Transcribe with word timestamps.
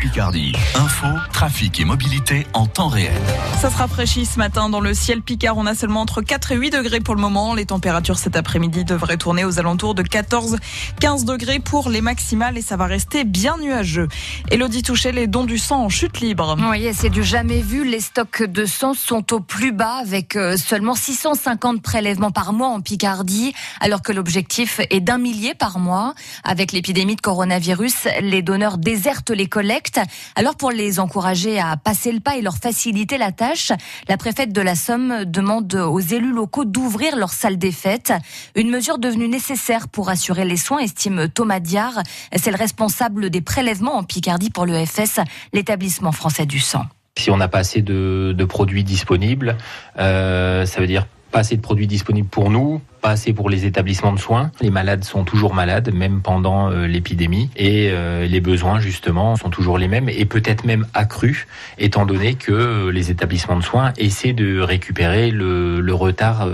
Picardie. 0.00 0.52
Info, 0.76 1.06
trafic 1.32 1.80
et 1.80 1.84
mobilité 1.84 2.46
en 2.52 2.66
temps 2.66 2.86
réel. 2.88 3.12
Ça 3.60 3.68
se 3.68 3.76
rafraîchit 3.76 4.26
ce 4.26 4.38
matin 4.38 4.68
dans 4.68 4.80
le 4.80 4.94
ciel 4.94 5.22
Picard. 5.22 5.56
On 5.56 5.66
a 5.66 5.74
seulement 5.74 6.02
entre 6.02 6.22
4 6.22 6.52
et 6.52 6.56
8 6.56 6.70
degrés 6.70 7.00
pour 7.00 7.16
le 7.16 7.20
moment. 7.20 7.54
Les 7.54 7.66
températures 7.66 8.18
cet 8.18 8.36
après-midi 8.36 8.84
devraient 8.84 9.16
tourner 9.16 9.44
aux 9.44 9.58
alentours 9.58 9.96
de 9.96 10.04
14-15 10.04 11.24
degrés 11.24 11.58
pour 11.58 11.88
les 11.88 12.00
maximales 12.00 12.56
et 12.56 12.62
ça 12.62 12.76
va 12.76 12.86
rester 12.86 13.24
bien 13.24 13.56
nuageux. 13.58 14.06
Elodie 14.52 14.82
Touché, 14.82 15.10
les 15.10 15.26
dons 15.26 15.44
du 15.44 15.58
sang 15.58 15.84
en 15.84 15.88
chute 15.88 16.20
libre. 16.20 16.56
Oui, 16.70 16.88
c'est 16.94 17.10
du 17.10 17.24
jamais 17.24 17.60
vu. 17.60 17.84
Les 17.84 18.00
stocks 18.00 18.44
de 18.44 18.66
sang 18.66 18.94
sont 18.94 19.32
au 19.32 19.40
plus 19.40 19.72
bas 19.72 19.96
avec 19.96 20.36
euh, 20.36 20.56
seulement 20.56 20.94
650 20.94 21.82
prélèvements 21.82 22.30
par 22.30 22.52
mois 22.52 22.68
en 22.68 22.80
Picardie, 22.80 23.52
alors 23.80 24.02
que 24.02 24.12
l'objectif 24.12 24.80
est 24.90 25.00
d'un 25.00 25.18
millier 25.18 25.54
par 25.54 25.80
mois. 25.80 26.14
Avec 26.44 26.70
l'épidémie 26.70 27.16
de 27.16 27.20
coronavirus, 27.20 28.06
les 28.22 28.42
donneurs 28.42 28.78
désertent 28.78 29.30
les 29.30 29.48
collectes. 29.48 29.87
Alors 30.34 30.56
pour 30.56 30.70
les 30.70 31.00
encourager 31.00 31.58
à 31.58 31.76
passer 31.76 32.12
le 32.12 32.20
pas 32.20 32.36
et 32.36 32.42
leur 32.42 32.56
faciliter 32.56 33.18
la 33.18 33.32
tâche, 33.32 33.72
la 34.08 34.16
préfète 34.16 34.52
de 34.52 34.60
la 34.60 34.74
Somme 34.74 35.24
demande 35.24 35.74
aux 35.74 36.00
élus 36.00 36.32
locaux 36.32 36.64
d'ouvrir 36.64 37.16
leur 37.16 37.30
salle 37.30 37.58
des 37.58 37.72
fêtes. 37.72 38.12
Une 38.54 38.70
mesure 38.70 38.98
devenue 38.98 39.28
nécessaire 39.28 39.88
pour 39.88 40.08
assurer 40.08 40.44
les 40.44 40.56
soins, 40.56 40.78
estime 40.78 41.28
Thomas 41.28 41.60
Diard. 41.60 42.02
C'est 42.36 42.50
le 42.50 42.56
responsable 42.56 43.30
des 43.30 43.40
prélèvements 43.40 43.96
en 43.96 44.04
Picardie 44.04 44.50
pour 44.50 44.66
l'EFS, 44.66 45.20
l'établissement 45.52 46.12
français 46.12 46.46
du 46.46 46.60
sang. 46.60 46.84
Si 47.16 47.30
on 47.30 47.36
n'a 47.36 47.48
pas 47.48 47.58
assez 47.58 47.82
de, 47.82 48.34
de 48.36 48.44
produits 48.44 48.84
disponibles, 48.84 49.56
euh, 49.98 50.66
ça 50.66 50.80
veut 50.80 50.86
dire 50.86 51.06
pas 51.30 51.40
assez 51.40 51.56
de 51.56 51.60
produits 51.60 51.86
disponibles 51.86 52.28
pour 52.28 52.50
nous, 52.50 52.80
pas 53.08 53.12
assez 53.12 53.32
pour 53.32 53.48
les 53.48 53.64
établissements 53.64 54.12
de 54.12 54.18
soins. 54.18 54.50
Les 54.60 54.68
malades 54.68 55.02
sont 55.02 55.24
toujours 55.24 55.54
malades, 55.54 55.94
même 55.94 56.20
pendant 56.20 56.70
euh, 56.70 56.86
l'épidémie, 56.86 57.48
et 57.56 57.88
euh, 57.90 58.26
les 58.26 58.40
besoins 58.42 58.80
justement 58.80 59.34
sont 59.36 59.48
toujours 59.48 59.78
les 59.78 59.88
mêmes, 59.88 60.10
et 60.10 60.26
peut-être 60.26 60.66
même 60.66 60.86
accrus, 60.92 61.46
étant 61.78 62.04
donné 62.04 62.34
que 62.34 62.52
euh, 62.52 62.92
les 62.92 63.10
établissements 63.10 63.56
de 63.56 63.62
soins 63.62 63.94
essaient 63.96 64.34
de 64.34 64.60
récupérer 64.60 65.30
le, 65.30 65.94
retard 65.94 66.46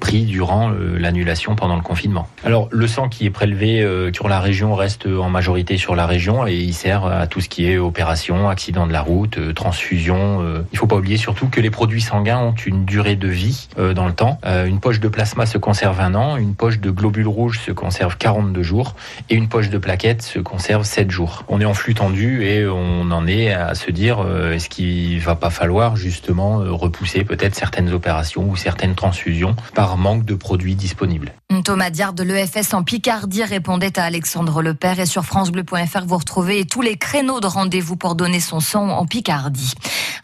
pris 0.00 0.24
durant 0.24 0.68
l'annulation 0.68 1.54
pendant 1.54 1.76
le 1.76 1.82
confinement. 1.82 2.28
Alors 2.44 2.68
le 2.70 2.86
sang 2.86 3.08
qui 3.08 3.24
est 3.24 3.30
prélevé 3.30 3.86
sur 4.12 4.28
la 4.28 4.38
région 4.38 4.74
reste 4.74 5.06
en 5.06 5.30
majorité 5.30 5.78
sur 5.78 5.94
la 5.94 6.06
région, 6.06 6.46
et 6.46 6.56
il 6.56 6.74
sert 6.74 7.06
à 7.06 7.26
tout 7.26 7.40
ce 7.40 7.48
qui 7.48 7.70
est 7.70 7.78
opération, 7.78 8.50
accident 8.50 8.86
de 8.86 8.92
la 8.92 9.00
route, 9.00 9.54
transfusion. 9.54 10.44
Il 10.72 10.78
faut 10.78 10.86
pas 10.86 10.96
oublier 10.96 11.16
surtout 11.16 11.48
que 11.48 11.60
les 11.60 11.70
produits 11.70 12.02
sanguins 12.02 12.40
ont 12.40 12.54
une 12.66 12.84
durée 12.84 13.16
de 13.16 13.28
vie 13.28 13.68
dans 13.78 14.06
le 14.06 14.12
temps. 14.12 14.38
Une 14.44 14.80
poche 14.80 15.00
de 15.00 15.08
plasma 15.08 15.46
se 15.46 15.56
conserve 15.56 15.91
un 16.00 16.14
an, 16.14 16.36
une 16.36 16.54
poche 16.54 16.80
de 16.80 16.90
globules 16.90 17.28
rouges 17.28 17.60
se 17.60 17.72
conserve 17.72 18.16
42 18.16 18.62
jours 18.62 18.94
et 19.30 19.34
une 19.34 19.48
poche 19.48 19.70
de 19.70 19.78
plaquettes 19.78 20.22
se 20.22 20.38
conserve 20.38 20.84
7 20.84 21.10
jours. 21.10 21.44
On 21.48 21.60
est 21.60 21.64
en 21.64 21.74
flux 21.74 21.94
tendu 21.94 22.44
et 22.44 22.66
on 22.66 23.10
en 23.10 23.26
est 23.26 23.52
à 23.52 23.74
se 23.74 23.90
dire 23.90 24.20
euh, 24.20 24.52
est-ce 24.52 24.68
qu'il 24.68 25.20
va 25.20 25.34
pas 25.34 25.50
falloir 25.50 25.96
justement 25.96 26.60
euh, 26.60 26.72
repousser 26.72 27.24
peut-être 27.24 27.54
certaines 27.54 27.92
opérations 27.92 28.48
ou 28.48 28.56
certaines 28.56 28.94
transfusions 28.94 29.54
par 29.74 29.96
manque 29.96 30.24
de 30.24 30.34
produits 30.34 30.74
disponibles. 30.74 31.32
Thomas 31.64 31.90
Diard 31.90 32.12
de 32.12 32.22
l'EFS 32.22 32.72
en 32.72 32.82
Picardie 32.82 33.44
répondait 33.44 33.98
à 33.98 34.04
Alexandre 34.04 34.62
Lepère 34.62 35.00
et 35.00 35.06
sur 35.06 35.24
francebleu.fr 35.24 36.06
vous 36.06 36.16
retrouvez 36.16 36.64
tous 36.64 36.82
les 36.82 36.96
créneaux 36.96 37.40
de 37.40 37.46
rendez-vous 37.46 37.96
pour 37.96 38.14
donner 38.14 38.40
son 38.40 38.60
sang 38.60 38.88
en 38.88 39.06
Picardie. 39.06 39.74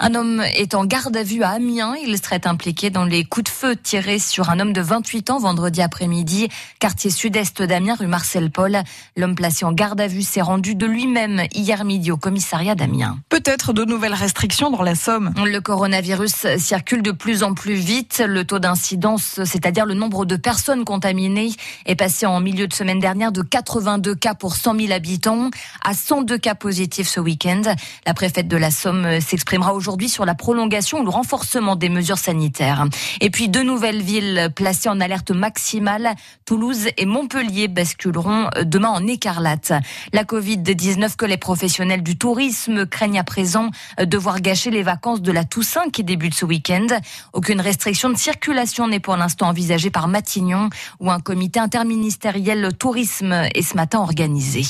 Un 0.00 0.14
homme 0.14 0.44
est 0.54 0.74
en 0.74 0.84
garde 0.84 1.16
à 1.16 1.24
vue 1.24 1.42
à 1.42 1.50
Amiens. 1.50 1.96
Il 2.06 2.16
serait 2.18 2.46
impliqué 2.46 2.88
dans 2.88 3.04
les 3.04 3.24
coups 3.24 3.44
de 3.44 3.48
feu 3.48 3.74
tirés 3.74 4.20
sur 4.20 4.48
un 4.48 4.60
homme 4.60 4.72
de 4.72 4.80
28 4.80 5.30
ans 5.30 5.40
vendredi 5.40 5.82
après-midi, 5.82 6.48
quartier 6.78 7.10
sud-est 7.10 7.62
d'Amiens, 7.62 7.96
rue 7.96 8.06
Marcel 8.06 8.52
Paul. 8.52 8.78
L'homme 9.16 9.34
placé 9.34 9.64
en 9.64 9.72
garde 9.72 10.00
à 10.00 10.06
vue 10.06 10.22
s'est 10.22 10.40
rendu 10.40 10.76
de 10.76 10.86
lui-même 10.86 11.42
hier 11.52 11.84
midi 11.84 12.12
au 12.12 12.16
commissariat 12.16 12.76
d'Amiens. 12.76 13.18
Peut-être 13.28 13.72
de 13.72 13.84
nouvelles 13.84 14.14
restrictions 14.14 14.70
dans 14.70 14.82
la 14.82 14.94
Somme. 14.94 15.34
Le 15.36 15.58
coronavirus 15.58 16.58
circule 16.58 17.02
de 17.02 17.10
plus 17.10 17.42
en 17.42 17.54
plus 17.54 17.74
vite. 17.74 18.22
Le 18.24 18.44
taux 18.44 18.60
d'incidence, 18.60 19.40
c'est-à-dire 19.44 19.84
le 19.84 19.94
nombre 19.94 20.26
de 20.26 20.36
personnes 20.36 20.84
contaminées, 20.84 21.50
est 21.86 21.96
passé 21.96 22.24
en 22.24 22.38
milieu 22.38 22.68
de 22.68 22.72
semaine 22.72 23.00
dernière 23.00 23.32
de 23.32 23.42
82 23.42 24.14
cas 24.14 24.34
pour 24.34 24.54
100 24.54 24.78
000 24.78 24.92
habitants 24.92 25.50
à 25.84 25.92
102 25.92 26.38
cas 26.38 26.54
positifs 26.54 27.08
ce 27.08 27.18
week-end. 27.18 27.62
La 28.06 28.14
préfète 28.14 28.46
de 28.46 28.56
la 28.56 28.70
Somme 28.70 29.20
s'exprimera 29.20 29.74
aujourd'hui 29.74 29.87
sur 30.08 30.24
la 30.24 30.34
prolongation 30.34 31.00
ou 31.00 31.04
le 31.04 31.10
renforcement 31.10 31.76
des 31.76 31.88
mesures 31.88 32.18
sanitaires. 32.18 32.84
Et 33.20 33.30
puis 33.30 33.48
deux 33.48 33.62
nouvelles 33.62 34.02
villes 34.02 34.50
placées 34.54 34.88
en 34.88 35.00
alerte 35.00 35.30
maximale, 35.30 36.14
Toulouse 36.44 36.88
et 36.96 37.06
Montpellier 37.06 37.68
basculeront 37.68 38.50
demain 38.64 38.90
en 38.90 39.06
écarlate. 39.06 39.72
La 40.12 40.24
Covid-19 40.24 41.16
que 41.16 41.24
les 41.24 41.38
professionnels 41.38 42.02
du 42.02 42.18
tourisme 42.18 42.86
craignent 42.86 43.18
à 43.18 43.24
présent 43.24 43.70
de 43.98 44.18
voir 44.18 44.40
gâcher 44.40 44.70
les 44.70 44.82
vacances 44.82 45.22
de 45.22 45.32
la 45.32 45.44
Toussaint 45.44 45.88
qui 45.90 46.04
débute 46.04 46.34
ce 46.34 46.44
week-end. 46.44 46.86
Aucune 47.32 47.60
restriction 47.60 48.10
de 48.10 48.16
circulation 48.16 48.88
n'est 48.88 49.00
pour 49.00 49.16
l'instant 49.16 49.48
envisagée 49.48 49.90
par 49.90 50.06
Matignon 50.06 50.68
où 51.00 51.10
un 51.10 51.20
comité 51.20 51.60
interministériel 51.60 52.74
tourisme 52.78 53.32
est 53.54 53.62
ce 53.62 53.74
matin 53.74 54.00
organisé. 54.00 54.62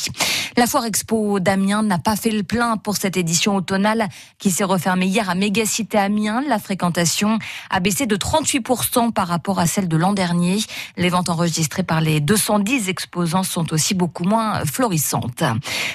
La 0.57 0.67
Foire 0.67 0.87
Expo 0.87 1.41
d'Amiens 1.41 1.83
n'a 1.83 1.99
pas 1.99 2.17
fait 2.17 2.31
le 2.31 2.43
plein 2.43 2.77
pour 2.77 2.97
cette 2.97 3.17
édition 3.17 3.57
automnale 3.57 4.09
qui 4.39 4.51
s'est 4.51 4.65
refermée 4.65 5.08
hier 5.09 5.29
à 5.29 5.35
Mégacité 5.35 5.99
Amiens. 5.99 6.43
La 6.47 6.59
fréquentation 6.59 7.39
a 7.71 7.81
baissé 7.81 8.07
de 8.07 8.17
38% 8.17 9.13
par 9.13 9.27
rapport 9.27 9.59
à 9.59 9.67
celle 9.67 9.89
de 9.89 9.97
l'an 9.97 10.13
dernier. 10.13 10.59
Les 10.97 11.09
ventes 11.09 11.29
enregistrées 11.29 11.83
par 11.83 12.01
les 12.01 12.21
210 12.21 12.89
exposants 12.89 13.43
sont 13.43 13.73
aussi 13.73 13.95
beaucoup 13.95 14.25
moins 14.25 14.65
florissantes. 14.65 15.43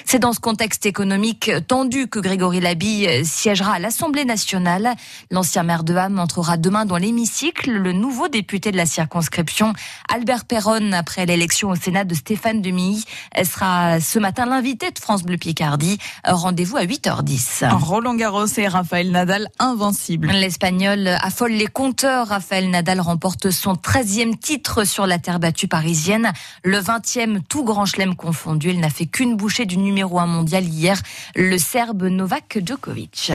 C'est 0.04 0.18
dans 0.18 0.32
ce 0.32 0.40
contexte 0.40 0.86
économique 0.86 1.50
tendu 1.66 2.08
que 2.08 2.18
Grégory 2.18 2.60
Labille 2.60 3.24
siégera 3.24 3.74
à 3.74 3.78
l'Assemblée 3.78 4.24
nationale. 4.24 4.94
L'ancien 5.30 5.62
maire 5.62 5.84
de 5.84 5.94
Ham 5.94 6.18
entrera 6.18 6.56
demain 6.56 6.84
dans 6.84 6.96
l'hémicycle. 6.96 7.70
Le 7.70 7.92
nouveau 7.92 8.28
député 8.28 8.72
de 8.72 8.76
la 8.76 8.86
circonscription, 8.86 9.72
Albert 10.12 10.44
Perron, 10.44 10.92
après 10.92 11.26
l'élection 11.26 11.70
au 11.70 11.76
Sénat 11.76 12.04
de 12.04 12.14
Stéphane 12.14 12.60
Demilly, 12.60 13.04
sera 13.44 14.00
ce 14.00 14.18
matin 14.18 14.46
l'invité 14.46 14.90
de 14.90 14.98
France 14.98 15.22
Bleu 15.22 15.36
Picardie. 15.36 15.98
Rendez-vous 16.24 16.76
à 16.76 16.84
8h10. 16.84 17.72
Roland 17.72 18.14
Garros 18.14 18.46
et 18.56 18.68
Nadal 19.10 19.48
invincible. 19.58 20.28
L'Espagnol 20.28 21.08
affole 21.20 21.52
les 21.52 21.66
compteurs. 21.66 22.28
Raphaël 22.28 22.70
Nadal 22.70 23.00
remporte 23.00 23.50
son 23.50 23.74
13e 23.74 24.38
titre 24.38 24.84
sur 24.84 25.06
la 25.06 25.18
terre 25.18 25.40
battue 25.40 25.68
parisienne. 25.68 26.32
Le 26.62 26.78
20e, 26.78 27.40
tout 27.48 27.64
grand 27.64 27.86
chelem 27.86 28.14
confondu. 28.14 28.70
Il 28.70 28.80
n'a 28.80 28.90
fait 28.90 29.06
qu'une 29.06 29.36
bouchée 29.36 29.66
du 29.66 29.76
numéro 29.78 30.18
1 30.18 30.26
mondial 30.26 30.64
hier, 30.64 31.00
le 31.34 31.58
Serbe 31.58 32.04
Novak 32.04 32.58
Djokovic. 32.64 33.32